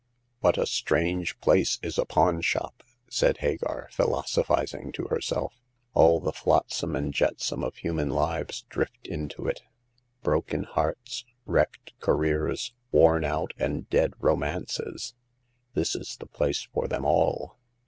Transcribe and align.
"What 0.41 0.57
a 0.57 0.65
strange 0.65 1.39
place 1.41 1.77
is 1.83 1.99
a 1.99 2.05
pawn 2.05 2.41
shop!" 2.41 2.81
said 3.07 3.37
Hagar, 3.37 3.87
philosophizing 3.91 4.91
to 4.93 5.03
herself. 5.09 5.53
All 5.93 6.19
the 6.19 6.31
flot 6.31 6.71
sam 6.71 6.95
and 6.95 7.13
jetsam 7.13 7.63
of 7.63 7.75
human 7.75 8.09
lives 8.09 8.63
drift 8.63 9.05
into 9.05 9.45
it. 9.47 9.61
Broken 10.23 10.63
hearts, 10.63 11.23
wrecked 11.45 11.93
careers, 11.99 12.73
worn 12.91 13.23
out 13.23 13.53
and 13.59 13.87
dead 13.91 14.15
romances— 14.19 15.13
this 15.75 15.95
is 15.95 16.17
the 16.17 16.25
place 16.25 16.67
for 16.73 16.87
them 16.87 17.05
all. 17.05 17.59